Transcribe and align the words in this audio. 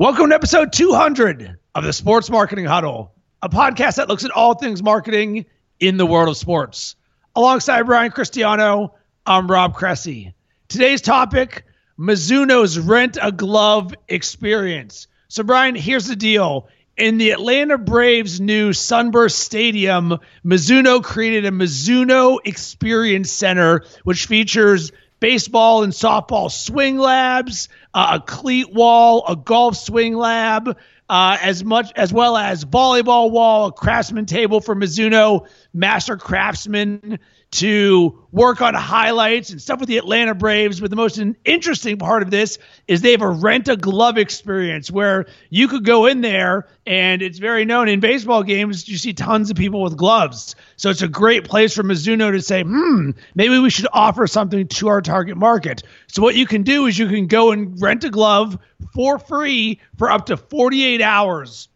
Welcome 0.00 0.30
to 0.30 0.34
episode 0.34 0.72
200 0.72 1.58
of 1.74 1.84
the 1.84 1.92
Sports 1.92 2.30
Marketing 2.30 2.64
Huddle, 2.64 3.12
a 3.42 3.50
podcast 3.50 3.96
that 3.96 4.08
looks 4.08 4.24
at 4.24 4.30
all 4.30 4.54
things 4.54 4.82
marketing 4.82 5.44
in 5.78 5.98
the 5.98 6.06
world 6.06 6.30
of 6.30 6.38
sports. 6.38 6.96
Alongside 7.36 7.82
Brian 7.82 8.10
Cristiano, 8.10 8.94
I'm 9.26 9.46
Rob 9.46 9.74
Cressy. 9.74 10.32
Today's 10.68 11.02
topic 11.02 11.66
Mizuno's 11.98 12.78
rent 12.78 13.18
a 13.20 13.30
glove 13.30 13.92
experience. 14.08 15.06
So, 15.28 15.42
Brian, 15.42 15.74
here's 15.74 16.06
the 16.06 16.16
deal. 16.16 16.70
In 16.96 17.18
the 17.18 17.32
Atlanta 17.32 17.76
Braves' 17.76 18.40
new 18.40 18.70
SunTrust 18.70 19.32
Stadium, 19.34 20.18
Mizuno 20.42 21.04
created 21.04 21.44
a 21.44 21.50
Mizuno 21.50 22.38
Experience 22.42 23.30
Center, 23.30 23.84
which 24.04 24.24
features 24.24 24.92
baseball 25.20 25.82
and 25.82 25.92
softball 25.92 26.50
swing 26.50 26.98
labs, 26.98 27.68
uh, 27.94 28.18
a 28.20 28.24
cleat 28.24 28.72
wall, 28.72 29.24
a 29.28 29.36
golf 29.36 29.76
swing 29.76 30.16
lab, 30.16 30.76
uh, 31.08 31.38
as 31.40 31.64
much 31.64 31.92
as 31.96 32.12
well 32.12 32.36
as 32.36 32.64
volleyball 32.64 33.30
wall, 33.30 33.66
a 33.66 33.72
craftsman 33.72 34.26
table 34.26 34.60
for 34.60 34.74
Mizuno 34.74 35.46
master 35.72 36.16
craftsmen 36.16 37.18
to 37.52 38.16
work 38.30 38.60
on 38.62 38.74
highlights 38.74 39.50
and 39.50 39.60
stuff 39.60 39.80
with 39.80 39.88
the 39.88 39.98
Atlanta 39.98 40.34
Braves. 40.34 40.80
But 40.80 40.90
the 40.90 40.96
most 40.96 41.20
interesting 41.44 41.98
part 41.98 42.22
of 42.22 42.30
this 42.30 42.58
is 42.86 43.00
they 43.00 43.10
have 43.10 43.22
a 43.22 43.28
rent 43.28 43.68
a 43.68 43.76
glove 43.76 44.18
experience 44.18 44.90
where 44.90 45.26
you 45.48 45.66
could 45.66 45.84
go 45.84 46.06
in 46.06 46.20
there 46.20 46.68
and 46.86 47.22
it's 47.22 47.38
very 47.38 47.64
known 47.64 47.88
in 47.88 47.98
baseball 47.98 48.44
games. 48.44 48.88
You 48.88 48.98
see 48.98 49.12
tons 49.12 49.50
of 49.50 49.56
people 49.56 49.82
with 49.82 49.96
gloves. 49.96 50.54
So 50.76 50.90
it's 50.90 51.02
a 51.02 51.08
great 51.08 51.44
place 51.44 51.74
for 51.74 51.82
Mizuno 51.82 52.30
to 52.30 52.40
say, 52.40 52.62
hmm, 52.62 53.10
maybe 53.34 53.58
we 53.58 53.70
should 53.70 53.88
offer 53.92 54.26
something 54.28 54.68
to 54.68 54.88
our 54.88 55.02
target 55.02 55.36
market. 55.36 55.82
So 56.06 56.22
what 56.22 56.36
you 56.36 56.46
can 56.46 56.62
do 56.62 56.86
is 56.86 56.98
you 56.98 57.08
can 57.08 57.26
go 57.26 57.50
and 57.50 57.80
rent 57.82 58.04
a 58.04 58.10
glove 58.10 58.58
for 58.94 59.18
free 59.18 59.80
for 59.98 60.10
up 60.10 60.26
to 60.26 60.36
48 60.36 61.02
hours. 61.02 61.68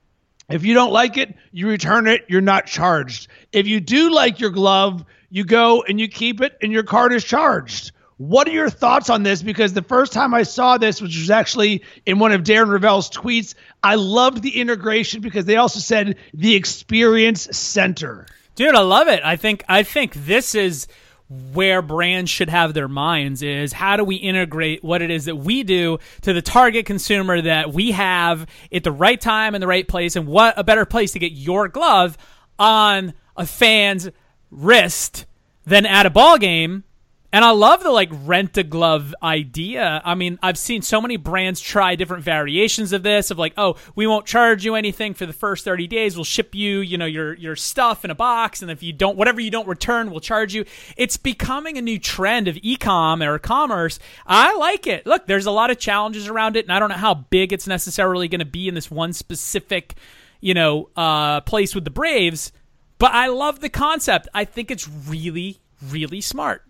If 0.49 0.65
you 0.65 0.75
don't 0.75 0.93
like 0.93 1.17
it, 1.17 1.35
you 1.53 1.69
return 1.69 2.07
it, 2.07 2.27
you're 2.29 2.41
not 2.41 2.67
charged. 2.67 3.29
If 3.53 3.67
you 3.67 3.81
do 3.81 4.11
like 4.11 4.41
your 4.41 4.51
glove, 4.51 5.05
you 5.31 5.45
go 5.45 5.83
and 5.83 5.99
you 5.99 6.09
keep 6.09 6.41
it 6.41 6.57
and 6.63 6.71
your 6.71 6.83
card 6.83 7.13
is 7.13 7.25
charged. 7.25 7.93
What 8.17 8.47
are 8.47 8.53
your 8.53 8.71
thoughts 8.71 9.11
on 9.11 9.25
this? 9.25 9.43
Because 9.43 9.73
the 9.73 9.83
first 9.83 10.13
time 10.13 10.35
I 10.35 10.45
saw 10.45 10.79
this, 10.79 11.03
which 11.03 11.19
was 11.19 11.31
actually 11.31 11.83
in 12.07 12.21
one 12.21 12.31
of 12.31 12.43
Darren 12.43 12.69
Rovell's 12.69 13.11
tweets, 13.11 13.55
I 13.83 13.97
loved 13.97 14.43
the 14.43 14.61
integration 14.61 15.21
because 15.21 15.47
they 15.47 15.57
also 15.57 15.81
said 15.81 16.17
the 16.33 16.55
experience 16.55 17.49
center. 17.57 18.27
Dude, 18.55 18.77
I 18.77 18.83
love 18.83 19.09
it. 19.09 19.21
I 19.25 19.35
think 19.35 19.65
I 19.69 19.83
think 19.83 20.15
this 20.15 20.55
is 20.55 20.87
where 21.29 21.83
brands 21.83 22.31
should 22.31 22.49
have 22.49 22.75
their 22.75 22.89
minds 22.89 23.43
is 23.43 23.73
how 23.73 23.97
do 23.97 24.05
we 24.05 24.17
integrate 24.17 24.85
what 24.85 25.03
it 25.03 25.11
is 25.11 25.25
that 25.25 25.37
we 25.37 25.63
do 25.63 25.99
to 26.23 26.33
the 26.33 26.43
target 26.43 26.87
consumer 26.87 27.41
that 27.41 27.73
we 27.73 27.93
have 27.93 28.47
at 28.71 28.85
the 28.85 28.93
right 28.93 29.21
time 29.21 29.55
and 29.55 29.63
the 29.63 29.67
right 29.67 29.89
place? 29.89 30.17
And 30.17 30.27
what 30.27 30.55
a 30.59 30.65
better 30.65 30.85
place 30.85 31.13
to 31.13 31.19
get 31.19 31.33
your 31.33 31.69
glove 31.69 32.19
on 32.59 33.15
a 33.37 33.47
fan's 33.47 34.11
wrist 34.51 35.27
than 35.65 35.87
at 35.87 36.07
a 36.07 36.11
ball 36.11 36.39
game 36.39 36.85
and 37.35 37.45
I 37.45 37.51
love 37.51 37.83
the 37.83 37.91
like 37.91 38.11
rent 38.13 38.57
a 38.59 38.63
glove 38.63 39.13
idea. 39.21 40.01
I 40.05 40.15
mean, 40.15 40.39
I've 40.41 40.57
seen 40.57 40.83
so 40.83 41.01
many 41.01 41.17
brands 41.17 41.61
try 41.61 41.97
different 41.97 42.23
variations 42.23 42.93
of 42.93 43.03
this 43.03 43.33
of 43.33 43.41
like, 43.41 43.55
oh, 43.57 43.75
we 43.97 44.07
won't 44.07 44.25
charge 44.25 44.65
you 44.65 44.77
anything 44.77 45.15
for 45.15 45.27
the 45.27 45.33
first 45.33 45.65
30 45.65 45.89
days. 45.89 46.15
We'll 46.15 46.23
ship 46.23 46.55
you, 46.55 46.79
you 46.79 46.97
know, 46.97 47.07
your 47.07 47.35
your 47.35 47.57
stuff 47.57 48.05
in 48.05 48.13
a 48.13 48.15
box 48.15 48.63
and 48.63 48.71
if 48.71 48.85
you 48.85 48.93
don't 48.93 49.17
whatever 49.17 49.41
you 49.41 49.51
don't 49.51 49.67
return, 49.67 50.13
we'll 50.13 50.21
charge 50.21 50.55
you. 50.55 50.65
It's 50.97 51.17
becoming 51.17 51.77
a 51.77 51.83
new 51.83 51.99
trend 51.99 52.47
of 52.47 52.57
e-com 52.63 53.21
or 53.21 53.41
commerce. 53.41 53.99
I 54.25 54.55
like 54.55 54.87
it. 54.87 55.05
Look, 55.05 55.27
there's 55.27 55.47
a 55.47 55.51
lot 55.51 55.73
of 55.73 55.79
challenges 55.81 56.29
around 56.29 56.55
it 56.55 56.67
and 56.67 56.73
I 56.73 56.79
don't 56.79 56.91
know 56.91 56.95
how 56.95 57.15
big 57.15 57.53
it's 57.53 57.67
necessarily 57.67 58.29
going 58.29 58.39
to 58.39 58.45
be 58.45 58.69
in 58.69 58.75
this 58.75 58.93
one 58.93 59.13
specific, 59.13 59.97
you 60.41 60.55
know, 60.55 60.89
uh, 60.95 61.41
place 61.41 61.75
with 61.75 61.83
the 61.83 61.91
Braves, 61.91 62.53
but 62.99 63.11
I 63.11 63.27
love 63.27 63.59
the 63.59 63.71
concept. 63.71 64.29
I 64.33 64.45
think 64.45 64.71
it's 64.71 64.89
really 64.89 65.59
really 65.83 66.21
smart. 66.21 66.63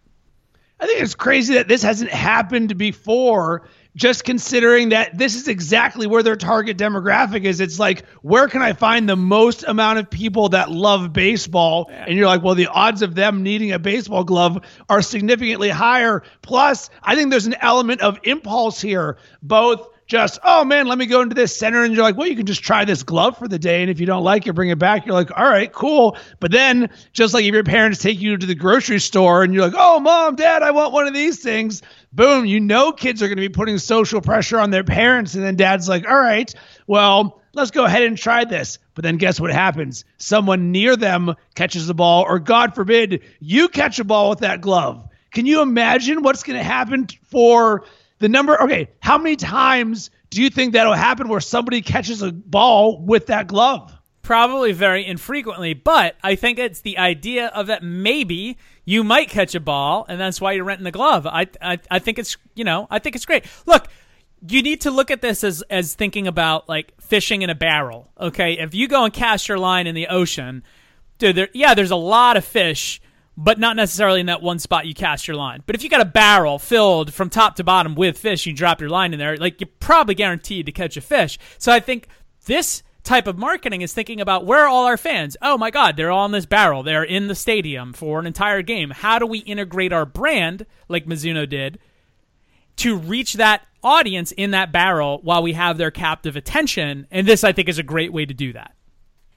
I 0.84 0.86
think 0.86 1.00
it's 1.00 1.14
crazy 1.14 1.54
that 1.54 1.66
this 1.66 1.82
hasn't 1.82 2.10
happened 2.10 2.76
before. 2.76 3.66
Just 3.96 4.24
considering 4.24 4.88
that 4.88 5.16
this 5.16 5.36
is 5.36 5.46
exactly 5.46 6.08
where 6.08 6.22
their 6.22 6.36
target 6.36 6.76
demographic 6.76 7.44
is. 7.44 7.60
It's 7.60 7.78
like, 7.78 8.04
where 8.22 8.48
can 8.48 8.60
I 8.60 8.72
find 8.72 9.08
the 9.08 9.16
most 9.16 9.62
amount 9.62 10.00
of 10.00 10.10
people 10.10 10.48
that 10.48 10.70
love 10.70 11.12
baseball? 11.12 11.88
And 11.90 12.18
you're 12.18 12.26
like, 12.26 12.42
well, 12.42 12.56
the 12.56 12.66
odds 12.66 13.02
of 13.02 13.14
them 13.14 13.44
needing 13.44 13.70
a 13.72 13.78
baseball 13.78 14.24
glove 14.24 14.62
are 14.90 15.00
significantly 15.00 15.70
higher. 15.70 16.24
Plus, 16.42 16.90
I 17.02 17.14
think 17.14 17.30
there's 17.30 17.46
an 17.46 17.54
element 17.60 18.00
of 18.00 18.18
impulse 18.24 18.80
here, 18.80 19.16
both 19.42 19.88
just, 20.14 20.38
oh 20.44 20.64
man, 20.64 20.86
let 20.86 20.96
me 20.96 21.06
go 21.06 21.22
into 21.22 21.34
this 21.34 21.56
center. 21.56 21.82
And 21.82 21.92
you're 21.92 22.04
like, 22.04 22.16
well, 22.16 22.28
you 22.28 22.36
can 22.36 22.46
just 22.46 22.62
try 22.62 22.84
this 22.84 23.02
glove 23.02 23.36
for 23.36 23.48
the 23.48 23.58
day. 23.58 23.82
And 23.82 23.90
if 23.90 23.98
you 23.98 24.06
don't 24.06 24.22
like 24.22 24.46
it, 24.46 24.52
bring 24.52 24.70
it 24.70 24.78
back. 24.78 25.04
You're 25.04 25.14
like, 25.14 25.36
all 25.36 25.48
right, 25.48 25.72
cool. 25.72 26.16
But 26.38 26.52
then, 26.52 26.88
just 27.12 27.34
like 27.34 27.44
if 27.44 27.52
your 27.52 27.64
parents 27.64 27.98
take 27.98 28.20
you 28.20 28.36
to 28.36 28.46
the 28.46 28.54
grocery 28.54 29.00
store 29.00 29.42
and 29.42 29.52
you're 29.52 29.64
like, 29.64 29.74
oh, 29.76 29.98
mom, 29.98 30.36
dad, 30.36 30.62
I 30.62 30.70
want 30.70 30.92
one 30.92 31.08
of 31.08 31.14
these 31.14 31.42
things. 31.42 31.82
Boom, 32.12 32.46
you 32.46 32.60
know, 32.60 32.92
kids 32.92 33.24
are 33.24 33.26
going 33.26 33.38
to 33.38 33.48
be 33.48 33.48
putting 33.48 33.76
social 33.78 34.20
pressure 34.20 34.60
on 34.60 34.70
their 34.70 34.84
parents. 34.84 35.34
And 35.34 35.42
then 35.42 35.56
dad's 35.56 35.88
like, 35.88 36.08
all 36.08 36.16
right, 36.16 36.54
well, 36.86 37.42
let's 37.52 37.72
go 37.72 37.84
ahead 37.84 38.02
and 38.02 38.16
try 38.16 38.44
this. 38.44 38.78
But 38.94 39.02
then 39.02 39.16
guess 39.16 39.40
what 39.40 39.50
happens? 39.50 40.04
Someone 40.18 40.70
near 40.70 40.94
them 40.94 41.34
catches 41.56 41.88
the 41.88 41.94
ball, 41.94 42.22
or 42.22 42.38
God 42.38 42.76
forbid, 42.76 43.24
you 43.40 43.68
catch 43.68 43.98
a 43.98 44.04
ball 44.04 44.30
with 44.30 44.38
that 44.38 44.60
glove. 44.60 45.08
Can 45.32 45.46
you 45.46 45.60
imagine 45.60 46.22
what's 46.22 46.44
going 46.44 46.56
to 46.56 46.62
happen 46.62 47.08
for 47.24 47.84
the 48.18 48.28
number 48.28 48.60
okay 48.62 48.90
how 49.00 49.18
many 49.18 49.36
times 49.36 50.10
do 50.30 50.42
you 50.42 50.50
think 50.50 50.72
that'll 50.72 50.94
happen 50.94 51.28
where 51.28 51.40
somebody 51.40 51.80
catches 51.80 52.20
a 52.22 52.32
ball 52.32 53.00
with 53.00 53.26
that 53.26 53.46
glove? 53.46 53.96
Probably 54.22 54.72
very 54.72 55.06
infrequently 55.06 55.74
but 55.74 56.16
i 56.22 56.34
think 56.34 56.58
it's 56.58 56.80
the 56.80 56.98
idea 56.98 57.48
of 57.48 57.66
that 57.66 57.82
maybe 57.82 58.56
you 58.84 59.04
might 59.04 59.28
catch 59.28 59.54
a 59.54 59.60
ball 59.60 60.06
and 60.08 60.18
that's 60.20 60.40
why 60.40 60.52
you're 60.52 60.64
renting 60.64 60.84
the 60.84 60.90
glove. 60.90 61.26
I 61.26 61.46
i, 61.60 61.78
I 61.90 61.98
think 61.98 62.18
it's 62.18 62.36
you 62.54 62.64
know 62.64 62.86
i 62.90 62.98
think 62.98 63.16
it's 63.16 63.26
great. 63.26 63.44
Look 63.66 63.88
you 64.46 64.62
need 64.62 64.82
to 64.82 64.90
look 64.90 65.10
at 65.10 65.22
this 65.22 65.42
as 65.44 65.62
as 65.70 65.94
thinking 65.94 66.26
about 66.26 66.68
like 66.68 66.92
fishing 67.00 67.42
in 67.42 67.50
a 67.50 67.54
barrel 67.54 68.10
okay? 68.18 68.58
If 68.58 68.74
you 68.74 68.88
go 68.88 69.04
and 69.04 69.12
cast 69.12 69.48
your 69.48 69.58
line 69.58 69.86
in 69.86 69.94
the 69.94 70.06
ocean 70.08 70.62
dude 71.18 71.36
there, 71.36 71.48
yeah 71.52 71.74
there's 71.74 71.90
a 71.90 71.96
lot 71.96 72.36
of 72.36 72.44
fish 72.44 73.00
but 73.36 73.58
not 73.58 73.76
necessarily 73.76 74.20
in 74.20 74.26
that 74.26 74.42
one 74.42 74.58
spot 74.58 74.86
you 74.86 74.94
cast 74.94 75.26
your 75.26 75.36
line. 75.36 75.62
But 75.66 75.74
if 75.74 75.82
you 75.82 75.88
got 75.88 76.00
a 76.00 76.06
barrel 76.06 76.58
filled 76.58 77.12
from 77.12 77.30
top 77.30 77.56
to 77.56 77.64
bottom 77.64 77.94
with 77.94 78.18
fish, 78.18 78.46
you 78.46 78.52
drop 78.52 78.80
your 78.80 78.90
line 78.90 79.12
in 79.12 79.18
there, 79.18 79.36
like 79.36 79.60
you're 79.60 79.68
probably 79.80 80.14
guaranteed 80.14 80.66
to 80.66 80.72
catch 80.72 80.96
a 80.96 81.00
fish. 81.00 81.38
So 81.58 81.72
I 81.72 81.80
think 81.80 82.08
this 82.46 82.82
type 83.02 83.26
of 83.26 83.36
marketing 83.36 83.82
is 83.82 83.92
thinking 83.92 84.20
about 84.20 84.46
where 84.46 84.60
are 84.60 84.68
all 84.68 84.86
our 84.86 84.96
fans? 84.96 85.36
Oh 85.42 85.58
my 85.58 85.70
God, 85.70 85.96
they're 85.96 86.10
all 86.10 86.26
in 86.26 86.32
this 86.32 86.46
barrel. 86.46 86.82
They're 86.82 87.04
in 87.04 87.28
the 87.28 87.34
stadium 87.34 87.92
for 87.92 88.18
an 88.18 88.26
entire 88.26 88.62
game. 88.62 88.90
How 88.90 89.18
do 89.18 89.26
we 89.26 89.38
integrate 89.40 89.92
our 89.92 90.06
brand, 90.06 90.64
like 90.88 91.06
Mizuno 91.06 91.48
did, 91.48 91.78
to 92.76 92.96
reach 92.96 93.34
that 93.34 93.66
audience 93.82 94.32
in 94.32 94.52
that 94.52 94.72
barrel 94.72 95.20
while 95.22 95.42
we 95.42 95.52
have 95.52 95.76
their 95.76 95.90
captive 95.90 96.34
attention? 96.34 97.06
And 97.10 97.28
this, 97.28 97.44
I 97.44 97.52
think, 97.52 97.68
is 97.68 97.78
a 97.78 97.82
great 97.82 98.12
way 98.12 98.24
to 98.24 98.34
do 98.34 98.52
that. 98.54 98.74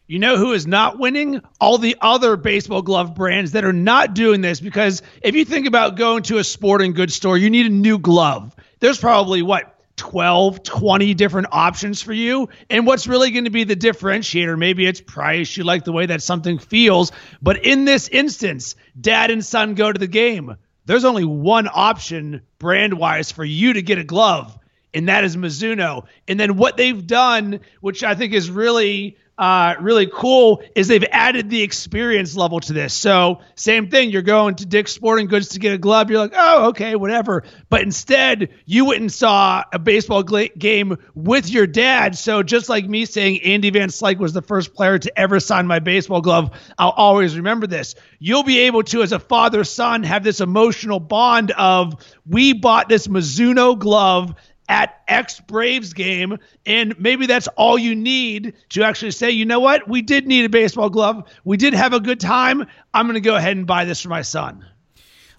You 0.08 0.20
know 0.20 0.38
who 0.38 0.54
is 0.54 0.66
not 0.66 0.98
winning? 0.98 1.42
All 1.60 1.78
the 1.78 1.98
other 2.00 2.38
baseball 2.38 2.82
glove 2.82 3.14
brands 3.14 3.52
that 3.52 3.66
are 3.66 3.74
not 3.74 4.14
doing 4.14 4.40
this 4.40 4.62
because 4.62 5.02
if 5.22 5.36
you 5.36 5.44
think 5.44 5.68
about 5.68 5.98
going 5.98 6.24
to 6.24 6.38
a 6.38 6.46
sporting 6.46 6.94
goods 6.94 7.14
store, 7.14 7.38
you 7.38 7.50
need 7.50 7.66
a 7.66 7.70
new 7.70 8.00
glove. 8.00 8.56
There's 8.80 8.98
probably 8.98 9.42
what 9.42 9.78
12, 9.98 10.64
20 10.64 11.14
different 11.16 11.48
options 11.52 12.02
for 12.02 12.14
you. 12.14 12.48
And 12.70 12.88
what's 12.88 13.08
really 13.08 13.32
going 13.32 13.44
to 13.44 13.50
be 13.50 13.66
the 13.66 13.76
differentiator? 13.76 14.58
Maybe 14.58 14.86
it's 14.86 15.02
price. 15.02 15.58
You 15.58 15.66
like 15.66 15.84
the 15.84 15.92
way 15.92 16.06
that 16.06 16.22
something 16.22 16.58
feels. 16.58 17.12
But 17.42 17.66
in 17.66 17.84
this 17.84 18.08
instance, 18.08 18.76
dad 19.00 19.30
and 19.30 19.44
son 19.44 19.74
go 19.74 19.92
to 19.92 20.00
the 20.00 20.08
game. 20.08 20.56
There's 20.86 21.04
only 21.04 21.26
one 21.26 21.68
option 21.70 22.44
brand 22.60 22.94
wise 22.94 23.30
for 23.30 23.44
you 23.44 23.74
to 23.74 23.82
get 23.82 23.98
a 23.98 24.06
glove, 24.06 24.58
and 24.94 25.10
that 25.10 25.26
is 25.26 25.36
Mizuno. 25.36 26.06
And 26.30 26.40
then 26.40 26.56
what 26.56 26.78
they've 26.78 27.06
done, 27.06 27.60
which 27.82 28.06
I 28.06 28.16
think 28.16 28.34
is 28.34 28.50
really 28.50 29.18
uh, 29.38 29.76
really 29.80 30.08
cool 30.12 30.64
is 30.76 30.88
they've 30.88 31.04
added 31.12 31.50
the 31.50 31.62
experience 31.62 32.36
level 32.36 32.60
to 32.60 32.74
this. 32.74 32.94
So 32.94 33.42
same 33.56 33.90
thing, 33.90 34.10
you're 34.10 34.22
going 34.24 34.56
to 34.56 34.66
Dick's 34.66 34.92
Sporting 34.92 35.28
Goods 35.28 35.50
to 35.50 35.60
get 35.60 35.74
a 35.74 35.78
glove. 35.78 36.10
You're 36.10 36.20
like, 36.20 36.34
oh, 36.36 36.70
okay, 36.70 36.96
whatever. 36.96 37.44
But 37.70 37.82
instead, 37.82 38.50
you 38.66 38.86
went 38.86 39.02
and 39.02 39.12
saw 39.12 39.64
a 39.72 39.80
baseball 39.80 40.24
game 40.24 40.98
with 41.14 41.50
your 41.50 41.68
dad. 41.68 42.18
So 42.18 42.42
just 42.42 42.68
like 42.68 42.88
me 42.88 43.06
saying 43.06 43.42
Andy 43.44 43.70
Van 43.70 43.90
Slyke 43.90 44.18
was 44.18 44.34
the 44.34 44.42
first 44.42 44.74
player 44.74 44.98
to 44.98 45.20
ever 45.20 45.40
sign 45.40 45.68
my 45.68 45.80
baseball 45.80 46.22
glove, 46.22 46.52
I'll 46.78 46.90
always 46.90 47.38
remember 47.38 47.68
this. 47.68 47.96
You'll 48.20 48.44
be 48.44 48.62
able 48.62 48.84
to, 48.84 49.04
as 49.04 49.12
a 49.12 49.20
father 49.20 49.64
son, 49.64 50.04
have 50.04 50.24
this 50.24 50.42
emotional 50.42 51.00
bond 51.00 51.52
of 51.52 51.94
we 52.26 52.54
bought 52.54 52.90
this 52.90 53.08
Mizuno 53.08 53.78
glove 53.78 54.34
at 54.70 55.02
X 55.08 55.40
Braves 55.40 55.94
game. 55.94 56.38
And 56.66 57.00
maybe 57.00 57.26
that's 57.26 57.48
all 57.50 57.78
you 57.78 57.96
need 57.96 58.54
to 58.70 58.84
actually 58.84 59.12
say, 59.12 59.32
you 59.32 59.46
know 59.46 59.60
what? 59.60 59.88
We 59.88 60.02
did 60.02 60.28
need 60.28 60.46
a 60.46 60.50
baseball 60.50 60.90
glove. 60.90 61.30
We 61.44 61.58
did 61.58 61.74
have 61.74 61.94
a 61.94 62.00
good 62.00 62.20
time. 62.20 62.68
I'm 62.94 63.06
going 63.06 63.16
to 63.16 63.22
go 63.22 63.36
ahead 63.36 63.58
and 63.58 63.68
buy 63.68 63.86
this 63.86 64.02
for 64.02 64.10
my 64.10 64.22
son. 64.22 64.66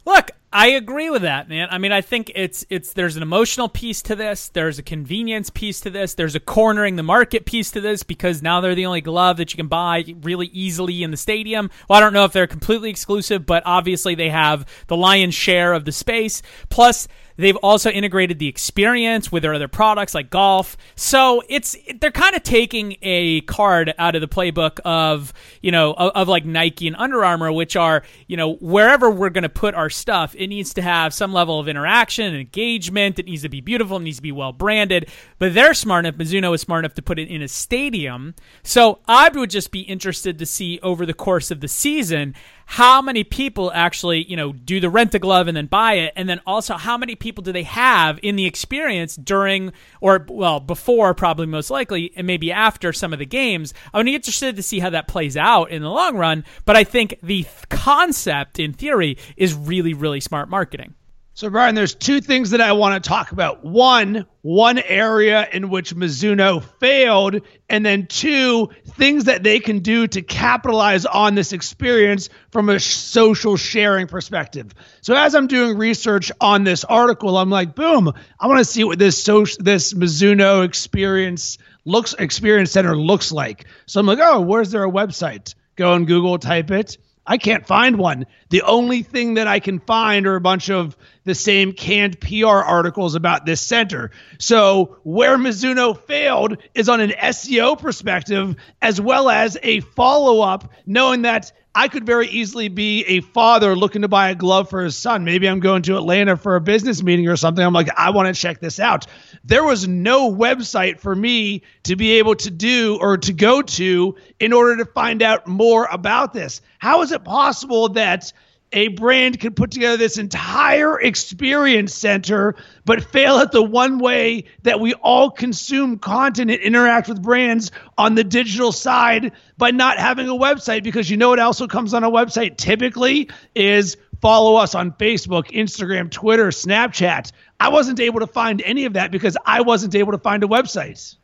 Look, 0.05 0.31
I 0.51 0.69
agree 0.69 1.11
with 1.11 1.23
that, 1.23 1.51
man. 1.51 1.69
I 1.71 1.77
mean, 1.77 1.93
I 1.93 2.01
think 2.01 2.33
it's 2.35 2.65
it's 2.71 2.95
there's 2.95 3.17
an 3.17 3.23
emotional 3.23 3.69
piece 3.69 4.01
to 4.03 4.17
this, 4.17 4.49
there's 4.49 4.79
a 4.79 4.83
convenience 4.83 5.51
piece 5.51 5.83
to 5.83 5.91
this, 5.91 6.15
there's 6.15 6.35
a 6.35 6.41
cornering 6.41 6.97
the 6.97 7.03
market 7.03 7.45
piece 7.45 7.71
to 7.73 7.83
this 7.83 8.03
because 8.03 8.43
now 8.43 8.63
they're 8.63 8.75
the 8.75 8.87
only 8.87 9.03
glove 9.03 9.37
that 9.37 9.53
you 9.53 9.59
can 9.59 9.69
buy 9.69 10.07
really 10.23 10.47
easily 10.47 11.03
in 11.03 11.11
the 11.11 11.19
stadium. 11.19 11.69
Well, 11.87 11.99
I 11.99 12.01
don't 12.01 12.15
know 12.15 12.25
if 12.25 12.33
they're 12.33 12.47
completely 12.47 12.89
exclusive, 12.89 13.45
but 13.45 13.63
obviously 13.67 14.15
they 14.15 14.31
have 14.31 14.65
the 14.87 14.97
lion's 14.97 15.35
share 15.35 15.75
of 15.75 15.85
the 15.85 15.93
space. 15.93 16.41
Plus, 16.71 17.09
They've 17.39 17.57
also 17.57 17.89
integrated 17.91 18.41
the 18.41 18.49
experience 18.49 19.31
with 19.31 19.45
their 19.45 19.55
other 19.55 19.69
products 19.69 20.13
like 20.13 20.29
golf. 20.29 20.77
So 20.97 21.41
it's 21.49 21.77
they're 22.01 22.11
kind 22.11 22.35
of 22.35 22.43
taking 22.43 22.97
a 23.01 23.43
card 23.43 23.95
out 23.97 24.17
of 24.17 24.21
the 24.21 24.29
playbook 24.29 24.81
of 24.85 25.33
you 25.63 25.71
know 25.71 25.95
of, 25.95 26.13
of 26.15 26.29
like 26.29 26.45
Nike 26.45 26.89
and 26.89 26.97
Under 26.97 27.25
Armour, 27.25 27.53
which 27.53 27.77
are 27.77 28.03
you 28.27 28.37
know 28.37 28.55
wherever 28.55 29.09
we're 29.09 29.31
going 29.31 29.43
to 29.43 29.49
put 29.49 29.77
our 29.77 29.89
stuff, 29.89 30.35
it 30.37 30.49
needs 30.49 30.75
to 30.75 30.83
have 30.83 31.15
some 31.15 31.33
level 31.33 31.61
of 31.61 31.69
interaction 31.69 32.27
and 32.27 32.37
engagement. 32.37 33.21
It 33.21 33.27
needs 33.27 33.43
to 33.43 33.49
be 33.49 33.61
beautiful. 33.61 33.99
It 33.99 34.03
needs 34.03 34.19
to 34.19 34.23
be 34.23 34.33
well 34.33 34.53
branded. 34.53 35.09
But 35.39 35.55
they're 35.55 35.75
smart 35.75 36.07
enough. 36.07 36.19
Mizuno 36.19 36.53
is 36.55 36.61
smart 36.61 36.85
enough 36.85 36.95
to 36.95 37.03
put 37.03 37.21
it 37.21 37.29
in 37.29 37.41
a 37.41 37.49
stadium. 37.49 38.35
So 38.65 38.99
I 39.07 39.29
would 39.29 39.51
just 39.51 39.71
be 39.71 39.83
interested 39.83 40.41
to 40.41 40.47
see 40.47 40.81
over 40.83 41.07
the 41.07 41.15
course 41.15 41.53
of 41.53 41.61
the 41.61 41.69
season 41.69 42.35
how 42.71 43.01
many 43.01 43.25
people 43.25 43.73
actually, 43.73 44.25
you 44.25 44.37
know, 44.37 44.53
do 44.53 44.79
the 44.79 44.91
rent 44.91 45.15
a 45.15 45.19
glove 45.19 45.49
and 45.49 45.57
then 45.57 45.65
buy 45.65 45.95
it, 45.95 46.13
and 46.17 46.29
then 46.29 46.39
also 46.47 46.75
how 46.75 46.99
many 46.99 47.15
people 47.15 47.28
do 47.33 47.53
they 47.53 47.63
have 47.63 48.19
in 48.23 48.37
the 48.37 48.47
experience 48.47 49.17
during 49.17 49.73
or 50.01 50.25
well 50.29 50.61
before, 50.61 51.15
probably 51.15 51.47
most 51.47 51.71
likely, 51.71 52.13
and 52.17 52.27
maybe 52.27 52.53
after 52.53 52.93
some 52.93 53.13
of 53.13 53.19
the 53.19 53.27
games. 53.27 53.75
i'm 53.95 54.09
interested 54.09 54.57
to 54.57 54.63
see 54.63 54.79
how 54.79 54.91
that 54.91 55.09
plays 55.09 55.37
out 55.37 55.71
in 55.71 55.83
the 55.83 55.91
long 55.91 56.17
run. 56.17 56.45
But 56.65 56.77
I 56.77 56.85
think 56.85 57.19
the 57.23 57.47
concept, 57.69 58.59
in 58.59 58.73
theory, 58.73 59.19
is 59.37 59.55
really, 59.55 59.95
really 59.95 60.21
smart 60.21 60.49
marketing. 60.49 60.95
So, 61.39 61.49
Brian, 61.51 61.77
there's 61.77 61.95
two 61.95 62.21
things 62.21 62.51
that 62.51 62.61
I 62.61 62.73
want 62.73 63.01
to 63.01 63.09
talk 63.09 63.31
about. 63.31 63.65
One, 63.65 64.27
one 64.43 64.77
area 64.77 65.49
in 65.53 65.71
which 65.71 65.95
Mizuno 65.95 66.61
failed, 66.81 67.43
and 67.69 67.87
then 67.87 68.09
two, 68.09 68.71
things 68.85 69.27
that 69.27 69.45
they 69.45 69.61
can 69.61 69.79
do 69.79 70.09
to 70.09 70.23
capitalize 70.23 71.07
on 71.07 71.37
this 71.37 71.53
experience 71.53 72.29
from 72.51 72.69
a 72.69 72.81
social 72.81 73.57
sharing 73.57 74.09
perspective. 74.09 74.75
So, 75.01 75.15
as 75.15 75.37
I'm 75.37 75.47
doing 75.47 75.79
research 75.79 76.33
on 76.41 76.65
this 76.65 76.83
article, 76.83 77.39
I'm 77.39 77.51
like, 77.51 77.77
boom, 77.77 78.13
I 78.41 78.49
want 78.49 78.59
to 78.59 78.65
see 78.65 78.83
what 78.83 78.99
this 78.99 79.23
social, 79.23 79.63
this 79.63 79.93
Mizuno 79.95 80.65
experience 80.65 81.59
looks 81.85 82.15
experience 82.15 82.73
center 82.73 82.97
looks 82.97 83.31
like. 83.31 83.67
So 83.87 84.01
I'm 84.01 84.07
like, 84.07 84.19
oh, 84.21 84.41
where's 84.41 84.73
there 84.73 84.83
a 84.83 84.91
website? 84.91 85.55
Go 85.77 85.93
on 85.93 86.05
Google, 86.05 86.37
type 86.41 86.73
it. 86.73 86.99
I 87.31 87.37
can't 87.37 87.67
find 87.67 87.99
one. 87.99 88.25
The 88.49 88.63
only 88.63 89.03
thing 89.03 89.35
that 89.35 89.47
I 89.47 89.61
can 89.61 89.81
find 89.81 90.27
are 90.27 90.35
a 90.35 90.41
bunch 90.41 90.71
of 90.71 90.97
the 91.25 91.35
same 91.35 91.75
canned 91.75 92.19
PR 92.21 92.47
articles 92.47 93.15
about 93.15 93.45
this 93.45 93.61
center. 93.61 94.11
So, 94.39 94.97
where 95.03 95.37
Mizuno 95.37 95.97
failed 96.07 96.57
is 96.75 96.89
on 96.89 97.01
an 97.01 97.11
SEO 97.11 97.79
perspective 97.79 98.57
as 98.81 98.99
well 98.99 99.29
as 99.29 99.59
a 99.63 99.81
follow 99.81 100.41
up, 100.41 100.73
knowing 100.87 101.23
that 101.23 101.53
I 101.79 101.87
could 101.87 102.05
very 102.05 102.27
easily 102.27 102.67
be 102.67 103.05
a 103.05 103.21
father 103.21 103.77
looking 103.77 104.03
to 104.03 104.09
buy 104.09 104.31
a 104.31 104.35
glove 104.35 104.69
for 104.69 104.83
his 104.83 104.97
son. 104.97 105.23
Maybe 105.23 105.49
I'm 105.49 105.61
going 105.61 105.83
to 105.83 105.97
Atlanta 105.97 106.37
for 106.37 106.57
a 106.57 106.61
business 106.61 107.05
meeting 107.05 107.29
or 107.29 107.37
something. 107.37 107.65
I'm 107.65 107.73
like, 107.73 107.89
I 107.97 108.11
want 108.11 108.35
to 108.35 108.41
check 108.41 108.59
this 108.59 108.81
out. 108.81 109.07
There 109.45 109.63
was 109.63 109.87
no 109.87 110.29
website 110.29 110.99
for 110.99 111.15
me 111.15 111.63
to 111.85 111.95
be 111.95 112.19
able 112.19 112.35
to 112.35 112.51
do 112.51 112.99
or 113.01 113.17
to 113.19 113.33
go 113.33 113.63
to 113.63 114.17
in 114.41 114.53
order 114.53 114.79
to 114.79 114.91
find 114.91 115.23
out 115.23 115.47
more 115.47 115.85
about 115.85 116.33
this. 116.33 116.63
How 116.79 117.03
is 117.03 117.13
it 117.13 117.23
possible 117.23 117.91
that 117.91 118.33
a 118.73 118.89
brand 118.89 119.41
can 119.41 119.55
put 119.55 119.71
together 119.71 119.97
this 119.97 120.19
entire 120.19 121.01
experience 121.01 121.95
center, 121.95 122.55
but 122.85 123.03
fail 123.03 123.39
at 123.39 123.53
the 123.53 123.63
one 123.63 123.99
way 123.99 124.45
that 124.63 124.81
we 124.81 124.95
all 124.95 125.31
consume 125.31 125.99
content 125.99 126.51
and 126.51 126.61
interact 126.61 127.09
with 127.09 127.23
brands 127.23 127.71
on 127.97 128.15
the 128.15 128.25
digital 128.25 128.73
side 128.73 129.33
by 129.57 129.71
not 129.71 129.99
having 129.99 130.29
a 130.29 130.35
website. 130.35 130.83
Because 130.83 131.09
you 131.09 131.17
know 131.17 131.31
what 131.31 131.39
also 131.39 131.67
comes 131.67 131.95
on 131.95 132.05
a 132.05 132.11
website 132.11 132.57
typically 132.57 133.31
is 133.55 133.97
follow 134.21 134.57
us 134.57 134.75
on 134.75 134.93
Facebook, 134.93 135.51
Instagram, 135.51 136.11
Twitter, 136.11 136.49
Snapchat. 136.49 137.33
I 137.61 137.71
wasn't 137.71 138.01
able 138.01 138.21
to 138.21 138.27
find 138.27 138.61
any 138.63 138.85
of 138.85 138.93
that 138.95 139.11
because 139.11 139.37
I 139.45 139.63
wasn't 139.63 139.95
able 139.95 140.13
to 140.13 140.19
find 140.19 140.45
a 140.45 140.47
website 140.47 141.17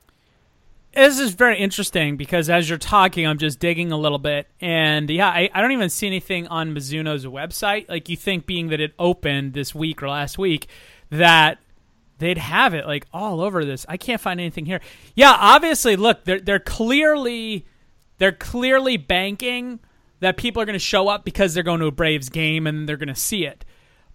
this 0.95 1.19
is 1.19 1.33
very 1.35 1.59
interesting 1.59 2.17
because 2.17 2.49
as 2.49 2.69
you're 2.69 2.79
talking, 2.79 3.27
I'm 3.27 3.39
just 3.39 3.59
digging 3.59 3.93
a 3.93 3.97
little 3.97 4.19
bit, 4.19 4.49
and 4.61 5.09
yeah, 5.11 5.29
I, 5.29 5.51
I 5.53 5.61
don't 5.61 5.73
even 5.73 5.91
see 5.91 6.07
anything 6.07 6.47
on 6.49 6.75
Mizuno's 6.75 7.27
website. 7.27 7.89
Like 7.89 8.09
you 8.09 8.17
think, 8.17 8.47
being 8.47 8.69
that 8.69 8.81
it 8.81 8.95
opened 8.99 9.53
this 9.53 9.75
week 9.75 10.03
or 10.03 10.09
last 10.09 10.39
week, 10.39 10.69
that 11.11 11.59
they'd 12.19 12.39
have 12.39 12.75
it 12.75 12.87
like 12.87 13.07
all 13.13 13.41
over 13.41 13.65
this. 13.65 13.85
I 13.89 13.97
can't 13.97 14.21
find 14.21 14.41
anything 14.41 14.67
here. 14.67 14.81
Yeah, 15.15 15.37
obviously, 15.39 15.97
look, 15.97 16.25
they're 16.25 16.41
they're 16.41 16.59
clearly 16.59 17.67
they're 18.19 18.33
clearly 18.33 18.97
banking 18.97 19.81
that 20.21 20.37
people 20.37 20.63
are 20.63 20.65
going 20.65 20.75
to 20.75 20.79
show 20.79 21.09
up 21.09 21.25
because 21.25 21.55
they're 21.55 21.63
going 21.63 21.81
to 21.81 21.87
a 21.87 21.93
Braves 21.93 22.29
game 22.29 22.67
and 22.67 22.89
they're 22.89 22.97
going 22.97 23.09
to 23.09 23.15
see 23.15 23.45
it. 23.45 23.65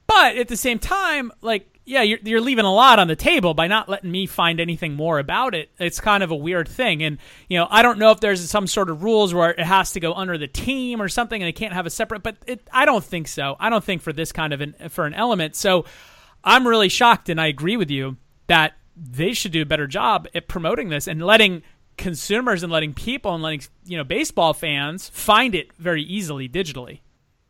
But 0.07 0.37
at 0.37 0.47
the 0.47 0.57
same 0.57 0.79
time, 0.79 1.31
like 1.41 1.78
yeah, 1.89 2.03
you're, 2.03 2.19
you're 2.21 2.39
leaving 2.39 2.65
a 2.65 2.73
lot 2.73 2.99
on 2.99 3.07
the 3.07 3.15
table 3.15 3.55
by 3.55 3.65
not 3.65 3.89
letting 3.89 4.11
me 4.11 4.27
find 4.27 4.59
anything 4.59 4.93
more 4.93 5.17
about 5.17 5.55
it. 5.55 5.71
It's 5.79 5.99
kind 5.99 6.21
of 6.21 6.29
a 6.29 6.35
weird 6.35 6.67
thing. 6.67 7.01
And, 7.01 7.17
you 7.47 7.57
know, 7.57 7.65
I 7.67 7.81
don't 7.81 7.97
know 7.97 8.11
if 8.11 8.19
there's 8.19 8.47
some 8.47 8.67
sort 8.67 8.91
of 8.91 9.01
rules 9.01 9.33
where 9.33 9.49
it 9.49 9.59
has 9.59 9.91
to 9.93 9.99
go 9.99 10.13
under 10.13 10.37
the 10.37 10.47
team 10.47 11.01
or 11.01 11.09
something 11.09 11.41
and 11.41 11.47
they 11.47 11.51
can't 11.51 11.73
have 11.73 11.87
a 11.87 11.89
separate, 11.89 12.21
but 12.21 12.37
it, 12.45 12.61
I 12.71 12.85
don't 12.85 13.03
think 13.03 13.27
so. 13.27 13.55
I 13.59 13.71
don't 13.71 13.83
think 13.83 14.03
for 14.03 14.13
this 14.13 14.31
kind 14.31 14.53
of 14.53 14.61
an, 14.61 14.75
for 14.89 15.07
an 15.07 15.15
element. 15.15 15.55
So 15.55 15.85
I'm 16.43 16.67
really 16.67 16.89
shocked 16.89 17.27
and 17.27 17.41
I 17.41 17.47
agree 17.47 17.75
with 17.75 17.89
you 17.89 18.17
that 18.45 18.73
they 18.95 19.33
should 19.33 19.51
do 19.51 19.63
a 19.63 19.65
better 19.65 19.87
job 19.87 20.27
at 20.35 20.47
promoting 20.47 20.89
this 20.89 21.07
and 21.07 21.25
letting 21.25 21.63
consumers 21.97 22.61
and 22.61 22.71
letting 22.71 22.93
people 22.93 23.33
and 23.33 23.41
letting, 23.41 23.63
you 23.85 23.97
know, 23.97 24.03
baseball 24.03 24.53
fans 24.53 25.09
find 25.09 25.55
it 25.55 25.73
very 25.79 26.03
easily 26.03 26.47
digitally. 26.47 26.99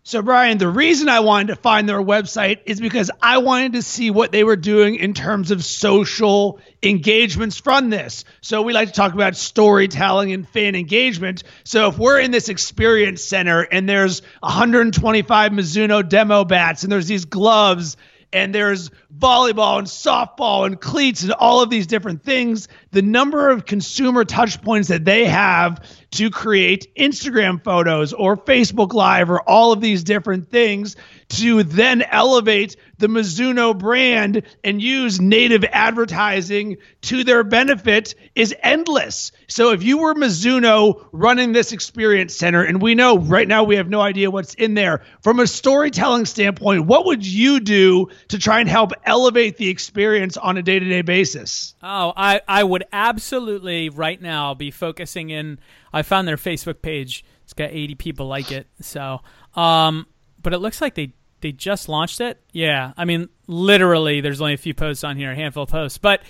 So, 0.04 0.22
Brian, 0.22 0.57
the 0.57 0.69
reason 0.69 1.10
I 1.10 1.19
wanted 1.19 1.48
to 1.48 1.56
find 1.57 1.88
their 1.88 2.01
website 2.01 2.62
is 2.66 2.80
because 2.80 3.12
I 3.22 3.40
wanted 3.40 3.74
to 3.74 3.81
see 3.81 4.12
what 4.12 4.31
they 4.31 4.44
were 4.44 4.56
doing 4.56 4.96
in 4.96 5.13
terms 5.13 5.51
of 5.51 5.63
social 5.63 6.60
engagements 6.81 7.57
from 7.57 7.90
this. 7.90 8.24
So, 8.42 8.62
we 8.62 8.72
like 8.74 8.88
to 8.88 8.94
talk 8.94 9.13
about 9.13 9.36
storytelling 9.36 10.31
and 10.31 10.48
fan 10.48 10.75
engagement. 10.75 11.44
So, 11.66 11.90
if 11.90 11.98
we're 11.98 12.19
in 12.19 12.31
this 12.31 12.48
experience 12.48 13.24
center 13.24 13.62
and 13.62 13.90
there's 13.90 14.22
125 14.40 15.51
Mizuno 15.51 16.07
demo 16.07 16.45
bats 16.45 16.84
and 16.84 16.92
there's 16.92 17.07
these 17.07 17.25
gloves 17.25 17.98
and 18.31 18.54
there's 18.54 18.92
volleyball 19.18 19.80
and 19.80 19.88
softball 19.88 20.66
and 20.66 20.80
cleats 20.80 21.24
and 21.24 21.31
all 21.34 21.62
of 21.62 21.69
these 21.69 21.88
different 21.88 22.24
things, 22.24 22.68
the 22.92 23.02
number 23.02 23.50
of 23.50 23.66
consumer 23.66 24.24
touch 24.24 24.62
points 24.62 24.90
that 24.90 25.04
they 25.04 25.26
have 25.26 25.83
to 26.11 26.30
create 26.30 26.95
Instagram 26.95 27.63
photos 27.63 28.13
or 28.13 28.35
Facebook 28.35 28.94
Live 28.94 29.30
or 29.30 29.42
all 29.42 29.71
of 29.71 29.81
these 29.81 30.04
different 30.04 30.49
things 30.49 30.95
to 31.30 31.63
then 31.63 32.01
elevate 32.01 32.75
the 33.00 33.08
Mizuno 33.08 33.78
brand 33.78 34.44
and 34.64 34.82
use 34.82 35.20
native 35.20 35.64
advertising 35.64 36.78
to 37.02 37.24
their 37.24 37.44
benefit 37.44 38.14
is 38.36 38.54
endless. 38.62 39.32
So 39.48 39.72
if 39.72 39.82
you 39.82 39.98
were 39.98 40.14
Mizuno 40.14 41.08
running 41.12 41.54
this 41.54 41.72
experience 41.72 42.36
center, 42.36 42.62
and 42.62 42.82
we 42.82 42.96
know 42.96 43.18
right 43.18 43.48
now 43.48 43.64
we 43.64 43.78
have 43.78 43.90
no 43.90 44.02
idea 44.02 44.30
what's 44.30 44.54
in 44.54 44.74
there, 44.74 45.02
from 45.22 45.40
a 45.40 45.48
storytelling 45.48 46.26
standpoint, 46.26 46.86
what 46.86 47.06
would 47.06 47.26
you 47.26 47.62
do 47.62 48.10
to 48.28 48.38
try 48.38 48.60
and 48.60 48.70
help 48.70 48.92
elevate 49.06 49.58
the 49.58 49.70
experience 49.70 50.36
on 50.36 50.58
a 50.58 50.62
day 50.62 50.78
to 50.78 50.88
day 50.88 51.02
basis? 51.02 51.74
Oh, 51.82 52.14
I, 52.16 52.42
I 52.48 52.64
would 52.64 52.84
absolutely 52.92 53.90
right 53.90 54.22
now 54.22 54.54
be 54.54 54.72
focusing 54.72 55.30
in. 55.30 55.60
I 55.94 56.02
found 56.02 56.28
their 56.28 56.38
Facebook 56.38 56.82
page. 56.82 57.24
It's 57.46 57.54
got 57.54 57.72
80 57.72 57.96
people 57.96 58.28
like 58.28 58.52
it. 58.52 58.68
So, 58.82 59.22
um, 59.56 60.06
but 60.42 60.54
it 60.54 60.60
looks 60.60 60.82
like 60.82 60.96
they 60.96 61.14
they 61.42 61.52
just 61.52 61.90
launched 61.90 62.22
it. 62.22 62.40
Yeah, 62.52 62.94
I 62.98 63.06
mean, 63.06 63.30
literally, 63.48 64.22
there's 64.22 64.42
only 64.42 64.54
a 64.54 64.58
few 64.58 64.74
posts 64.74 65.04
on 65.04 65.18
here, 65.18 65.31
a 65.31 65.36
handful 65.36 65.64
of 65.64 65.69
posts, 65.69 65.98
but 65.98 66.22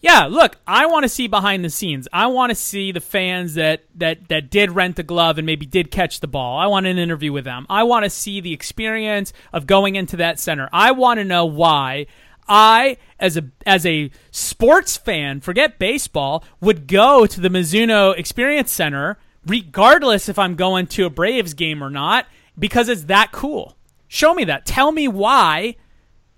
yeah, 0.00 0.26
look, 0.26 0.56
I 0.66 0.86
want 0.86 1.02
to 1.02 1.10
see 1.10 1.26
behind 1.26 1.62
the 1.62 1.68
scenes. 1.68 2.08
I 2.10 2.28
want 2.28 2.50
to 2.50 2.54
see 2.54 2.90
the 2.90 3.00
fans 3.00 3.54
that 3.54 3.84
that 3.96 4.28
that 4.28 4.50
did 4.50 4.70
rent 4.70 4.96
the 4.96 5.02
glove 5.02 5.36
and 5.36 5.44
maybe 5.44 5.66
did 5.66 5.90
catch 5.90 6.20
the 6.20 6.26
ball. 6.26 6.58
I 6.58 6.66
want 6.68 6.86
an 6.86 6.98
interview 6.98 7.32
with 7.32 7.44
them. 7.44 7.66
I 7.68 7.82
want 7.82 8.04
to 8.04 8.10
see 8.10 8.40
the 8.40 8.54
experience 8.54 9.34
of 9.52 9.66
going 9.66 9.96
into 9.96 10.16
that 10.16 10.38
center. 10.38 10.70
I 10.72 10.92
want 10.92 11.18
to 11.18 11.24
know 11.24 11.44
why 11.44 12.06
I 12.48 12.96
as 13.18 13.36
a 13.36 13.44
as 13.66 13.84
a 13.84 14.10
sports 14.30 14.96
fan, 14.96 15.40
forget 15.40 15.78
baseball, 15.78 16.44
would 16.60 16.86
go 16.86 17.26
to 17.26 17.40
the 17.40 17.50
Mizuno 17.50 18.18
Experience 18.18 18.72
Center 18.72 19.18
regardless 19.46 20.28
if 20.28 20.38
I'm 20.38 20.54
going 20.54 20.86
to 20.86 21.06
a 21.06 21.10
Braves 21.10 21.54
game 21.54 21.84
or 21.84 21.90
not 21.90 22.26
because 22.58 22.88
it's 22.88 23.04
that 23.04 23.32
cool. 23.32 23.76
Show 24.12 24.34
me 24.34 24.42
that. 24.46 24.66
Tell 24.66 24.90
me 24.90 25.06
why 25.06 25.76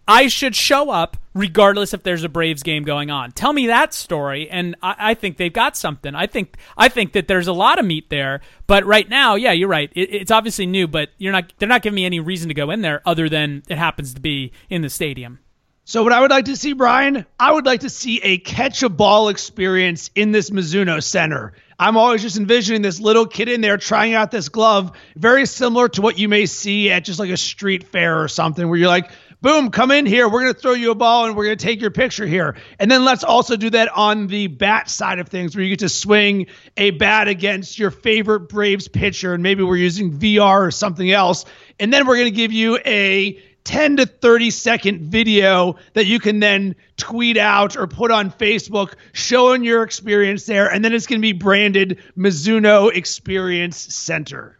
I 0.06 0.28
should 0.28 0.54
show 0.54 0.90
up 0.90 1.16
regardless 1.32 1.94
if 1.94 2.02
there's 2.02 2.22
a 2.22 2.28
Braves 2.28 2.62
game 2.62 2.82
going 2.82 3.10
on. 3.10 3.32
Tell 3.32 3.54
me 3.54 3.68
that 3.68 3.94
story, 3.94 4.50
and 4.50 4.76
I, 4.82 4.94
I, 4.98 5.14
think 5.14 5.38
they've 5.38 5.50
got 5.50 5.74
something. 5.74 6.14
I 6.14 6.26
think 6.26 6.58
I 6.76 6.90
think 6.90 7.14
that 7.14 7.28
there's 7.28 7.48
a 7.48 7.52
lot 7.54 7.78
of 7.78 7.86
meat 7.86 8.10
there. 8.10 8.42
But 8.66 8.84
right 8.84 9.08
now, 9.08 9.36
yeah, 9.36 9.52
you're 9.52 9.70
right. 9.70 9.90
It, 9.94 10.12
it's 10.12 10.30
obviously 10.30 10.66
new, 10.66 10.86
but 10.86 11.12
you're 11.16 11.32
not. 11.32 11.50
They're 11.56 11.66
not 11.66 11.80
giving 11.80 11.94
me 11.94 12.04
any 12.04 12.20
reason 12.20 12.48
to 12.48 12.54
go 12.54 12.70
in 12.70 12.82
there 12.82 13.00
other 13.06 13.30
than 13.30 13.62
it 13.70 13.78
happens 13.78 14.12
to 14.12 14.20
be 14.20 14.52
in 14.68 14.82
the 14.82 14.90
stadium. 14.90 15.38
So 15.86 16.02
what 16.02 16.12
I 16.12 16.20
would 16.20 16.30
like 16.30 16.44
to 16.44 16.56
see, 16.56 16.74
Brian, 16.74 17.24
I 17.40 17.52
would 17.52 17.64
like 17.64 17.80
to 17.80 17.90
see 17.90 18.20
a 18.20 18.36
catch 18.36 18.82
a 18.82 18.90
ball 18.90 19.30
experience 19.30 20.10
in 20.14 20.30
this 20.30 20.50
Mizuno 20.50 21.02
Center. 21.02 21.54
I'm 21.82 21.96
always 21.96 22.22
just 22.22 22.36
envisioning 22.36 22.80
this 22.80 23.00
little 23.00 23.26
kid 23.26 23.48
in 23.48 23.60
there 23.60 23.76
trying 23.76 24.14
out 24.14 24.30
this 24.30 24.48
glove, 24.48 24.96
very 25.16 25.46
similar 25.46 25.88
to 25.88 26.00
what 26.00 26.16
you 26.16 26.28
may 26.28 26.46
see 26.46 26.92
at 26.92 27.04
just 27.04 27.18
like 27.18 27.30
a 27.30 27.36
street 27.36 27.88
fair 27.88 28.22
or 28.22 28.28
something, 28.28 28.68
where 28.68 28.78
you're 28.78 28.86
like, 28.86 29.10
boom, 29.40 29.72
come 29.72 29.90
in 29.90 30.06
here. 30.06 30.28
We're 30.28 30.42
going 30.42 30.54
to 30.54 30.60
throw 30.60 30.74
you 30.74 30.92
a 30.92 30.94
ball 30.94 31.26
and 31.26 31.36
we're 31.36 31.46
going 31.46 31.58
to 31.58 31.64
take 31.64 31.80
your 31.80 31.90
picture 31.90 32.24
here. 32.24 32.54
And 32.78 32.88
then 32.88 33.04
let's 33.04 33.24
also 33.24 33.56
do 33.56 33.68
that 33.70 33.88
on 33.88 34.28
the 34.28 34.46
bat 34.46 34.88
side 34.88 35.18
of 35.18 35.26
things 35.26 35.56
where 35.56 35.64
you 35.64 35.70
get 35.70 35.80
to 35.80 35.88
swing 35.88 36.46
a 36.76 36.92
bat 36.92 37.26
against 37.26 37.80
your 37.80 37.90
favorite 37.90 38.48
Braves 38.48 38.86
pitcher. 38.86 39.34
And 39.34 39.42
maybe 39.42 39.64
we're 39.64 39.74
using 39.74 40.16
VR 40.16 40.64
or 40.64 40.70
something 40.70 41.10
else. 41.10 41.44
And 41.80 41.92
then 41.92 42.06
we're 42.06 42.16
going 42.16 42.32
to 42.32 42.36
give 42.36 42.52
you 42.52 42.78
a 42.86 43.42
10 43.64 43.98
to 43.98 44.06
30 44.06 44.50
second 44.50 45.00
video 45.00 45.76
that 45.94 46.06
you 46.06 46.18
can 46.18 46.40
then 46.40 46.74
tweet 46.96 47.36
out 47.36 47.76
or 47.76 47.86
put 47.86 48.10
on 48.10 48.30
Facebook 48.30 48.94
showing 49.12 49.64
your 49.64 49.82
experience 49.82 50.46
there. 50.46 50.70
And 50.70 50.84
then 50.84 50.92
it's 50.92 51.06
going 51.06 51.20
to 51.20 51.22
be 51.22 51.32
branded 51.32 52.00
Mizuno 52.16 52.94
Experience 52.94 53.76
Center. 53.76 54.58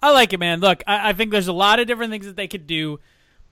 I 0.00 0.10
like 0.12 0.32
it, 0.32 0.40
man. 0.40 0.60
Look, 0.60 0.82
I, 0.86 1.10
I 1.10 1.12
think 1.12 1.30
there's 1.30 1.48
a 1.48 1.52
lot 1.52 1.78
of 1.78 1.86
different 1.86 2.10
things 2.10 2.26
that 2.26 2.36
they 2.36 2.48
could 2.48 2.66
do 2.66 2.98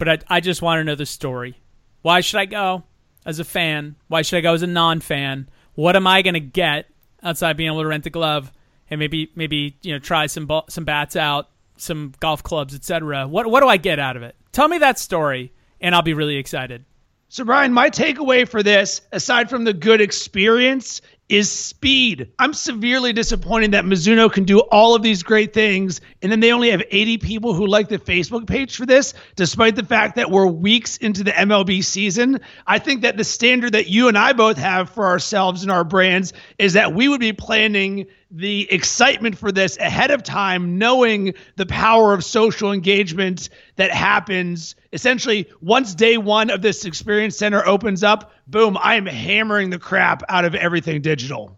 but 0.01 0.09
I, 0.09 0.19
I 0.37 0.41
just 0.41 0.63
want 0.63 0.81
to 0.81 0.85
know 0.85 0.97
the 0.97 1.07
story. 1.07 1.61
Why 2.01 2.23
should 2.23 2.41
I 2.41 2.47
go 2.47 2.85
as 3.27 3.39
a 3.39 3.45
fan? 3.45 3.97
Why 4.09 4.23
should 4.23 4.39
I 4.39 4.41
go 4.41 4.55
as 4.55 4.63
a 4.63 4.67
non-fan? 4.67 5.49
What 5.75 5.95
am 5.95 6.07
I 6.07 6.23
going 6.23 6.35
to 6.35 6.41
get 6.41 6.87
outside 7.23 7.59
being 7.59 7.69
able 7.69 7.83
to 7.83 7.87
rent 7.87 8.07
a 8.07 8.11
glove 8.11 8.51
and 8.89 8.99
maybe 8.99 9.31
maybe 9.37 9.77
you 9.83 9.93
know 9.93 9.99
try 9.99 10.27
some 10.27 10.51
some 10.69 10.85
bats 10.85 11.17
out, 11.17 11.51
some 11.77 12.15
golf 12.19 12.43
clubs, 12.43 12.75
etc. 12.75 13.29
What 13.29 13.49
what 13.49 13.61
do 13.61 13.69
I 13.69 13.77
get 13.77 13.99
out 13.99 14.17
of 14.17 14.23
it? 14.23 14.35
Tell 14.53 14.69
me 14.69 14.79
that 14.79 14.99
story, 14.99 15.53
and 15.81 15.95
I'll 15.95 16.03
be 16.03 16.15
really 16.15 16.37
excited. 16.37 16.85
So, 17.29 17.45
Brian, 17.45 17.73
my 17.73 17.91
takeaway 17.91 18.49
for 18.49 18.63
this, 18.63 19.03
aside 19.13 19.49
from 19.49 19.65
the 19.65 19.73
good 19.73 20.01
experience, 20.01 21.01
is 21.31 21.51
speed. 21.51 22.33
I'm 22.41 22.53
severely 22.53 23.13
disappointed 23.13 23.73
that 23.73 23.85
Mizuno 23.85 24.31
can 24.31 24.45
do 24.45 24.59
all 24.59 24.97
of 24.97 25.03
these 25.03 25.23
great 25.23 25.55
things, 25.55 26.01
and 26.21 26.31
then 26.31 26.41
they 26.41 26.53
only 26.53 26.73
have 26.73 26.83
80 26.91 27.19
people 27.19 27.55
who 27.55 27.69
like 27.69 27.89
the 27.89 27.99
Facebook 27.99 28.49
page 28.49 28.77
for 28.77 28.85
this, 28.85 29.15
despite 29.37 29.77
the 29.77 29.85
fact 29.85 30.17
that 30.17 30.31
we're 30.31 30.47
weeks 30.47 30.97
into 30.97 31.23
the 31.23 31.31
MLB 31.31 31.85
season. 31.85 32.41
I 32.67 32.81
think 32.81 33.03
that 33.03 33.17
the 33.17 33.23
standard 33.23 33.75
that 33.75 33.89
you 33.89 34.09
and 34.09 34.19
I 34.19 34.33
both 34.33 34.59
have 34.59 34.91
for 34.91 35.07
ourselves 35.07 35.63
and 35.63 35.71
our 35.71 35.85
brands 35.85 36.33
is 36.59 36.73
that 36.73 36.95
we 36.95 37.09
would 37.09 37.21
be 37.21 37.33
planning 37.33 38.07
the 38.31 38.71
excitement 38.71 39.37
for 39.39 39.51
this 39.51 39.77
ahead 39.77 40.11
of 40.11 40.23
time, 40.23 40.79
knowing 40.79 41.35
the 41.57 41.67
power 41.67 42.15
of 42.15 42.25
social 42.25 42.73
engagement 42.73 43.49
that 43.77 43.91
happens 43.91 44.77
essentially 44.93 45.49
once 45.61 45.95
day 45.95 46.17
one 46.17 46.51
of 46.51 46.63
this 46.63 46.85
experience 46.85 47.37
center 47.37 47.65
opens 47.67 48.03
up. 48.03 48.33
Boom, 48.51 48.77
I 48.81 48.97
am 48.97 49.07
hammering 49.07 49.71
the 49.71 49.79
crap 49.79 50.25
out 50.29 50.45
of 50.45 50.57
everything 50.57 51.03
digital. 51.03 51.57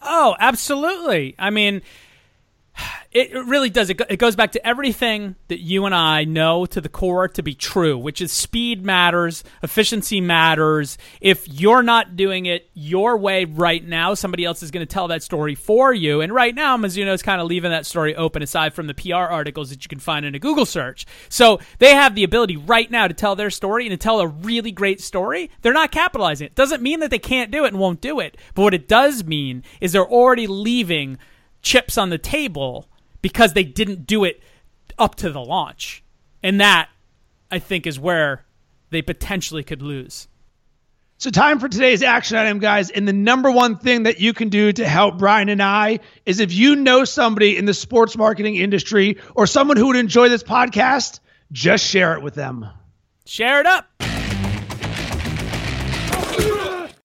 Oh, 0.00 0.34
absolutely. 0.40 1.34
I 1.38 1.50
mean, 1.50 1.82
it 3.12 3.32
really 3.46 3.70
does. 3.70 3.90
It 3.90 4.18
goes 4.18 4.36
back 4.36 4.52
to 4.52 4.64
everything 4.64 5.34
that 5.48 5.58
you 5.58 5.84
and 5.84 5.94
I 5.94 6.22
know 6.22 6.64
to 6.66 6.80
the 6.80 6.88
core 6.88 7.26
to 7.28 7.42
be 7.42 7.54
true, 7.54 7.98
which 7.98 8.20
is 8.20 8.30
speed 8.30 8.84
matters, 8.84 9.42
efficiency 9.64 10.20
matters. 10.20 10.96
If 11.20 11.48
you're 11.48 11.82
not 11.82 12.14
doing 12.14 12.46
it 12.46 12.70
your 12.72 13.16
way 13.16 13.46
right 13.46 13.84
now, 13.84 14.14
somebody 14.14 14.44
else 14.44 14.62
is 14.62 14.70
going 14.70 14.86
to 14.86 14.92
tell 14.92 15.08
that 15.08 15.24
story 15.24 15.56
for 15.56 15.92
you. 15.92 16.20
And 16.20 16.32
right 16.32 16.54
now, 16.54 16.76
Mizuno 16.76 17.12
is 17.12 17.22
kind 17.22 17.40
of 17.40 17.48
leaving 17.48 17.72
that 17.72 17.84
story 17.84 18.14
open 18.14 18.42
aside 18.42 18.74
from 18.74 18.86
the 18.86 18.94
PR 18.94 19.14
articles 19.14 19.70
that 19.70 19.84
you 19.84 19.88
can 19.88 19.98
find 19.98 20.24
in 20.24 20.36
a 20.36 20.38
Google 20.38 20.66
search. 20.66 21.04
So 21.28 21.58
they 21.80 21.94
have 21.94 22.14
the 22.14 22.22
ability 22.22 22.56
right 22.58 22.90
now 22.90 23.08
to 23.08 23.14
tell 23.14 23.34
their 23.34 23.50
story 23.50 23.86
and 23.86 23.92
to 23.92 23.96
tell 23.96 24.20
a 24.20 24.28
really 24.28 24.70
great 24.70 25.00
story. 25.00 25.50
They're 25.62 25.72
not 25.72 25.90
capitalizing 25.90 26.46
it. 26.46 26.54
Doesn't 26.54 26.80
mean 26.80 27.00
that 27.00 27.10
they 27.10 27.18
can't 27.18 27.50
do 27.50 27.64
it 27.64 27.68
and 27.68 27.80
won't 27.80 28.00
do 28.00 28.20
it. 28.20 28.36
But 28.54 28.62
what 28.62 28.74
it 28.74 28.86
does 28.86 29.24
mean 29.24 29.64
is 29.80 29.90
they're 29.90 30.06
already 30.06 30.46
leaving 30.46 31.18
chips 31.62 31.98
on 31.98 32.10
the 32.10 32.18
table 32.18 32.88
because 33.22 33.52
they 33.52 33.64
didn't 33.64 34.06
do 34.06 34.24
it 34.24 34.40
up 34.98 35.14
to 35.16 35.30
the 35.30 35.40
launch. 35.40 36.02
And 36.42 36.60
that, 36.60 36.88
I 37.50 37.58
think, 37.58 37.86
is 37.86 37.98
where 37.98 38.44
they 38.90 39.02
potentially 39.02 39.62
could 39.62 39.82
lose. 39.82 40.28
So, 41.18 41.28
time 41.28 41.58
for 41.58 41.68
today's 41.68 42.02
action 42.02 42.38
item, 42.38 42.60
guys. 42.60 42.88
And 42.90 43.06
the 43.06 43.12
number 43.12 43.50
one 43.50 43.76
thing 43.76 44.04
that 44.04 44.20
you 44.20 44.32
can 44.32 44.48
do 44.48 44.72
to 44.72 44.88
help 44.88 45.18
Brian 45.18 45.50
and 45.50 45.62
I 45.62 46.00
is 46.24 46.40
if 46.40 46.50
you 46.50 46.76
know 46.76 47.04
somebody 47.04 47.58
in 47.58 47.66
the 47.66 47.74
sports 47.74 48.16
marketing 48.16 48.56
industry 48.56 49.18
or 49.34 49.46
someone 49.46 49.76
who 49.76 49.88
would 49.88 49.96
enjoy 49.96 50.30
this 50.30 50.42
podcast, 50.42 51.20
just 51.52 51.84
share 51.84 52.14
it 52.14 52.22
with 52.22 52.34
them. 52.34 52.66
Share 53.26 53.60
it 53.60 53.66
up. 53.66 53.86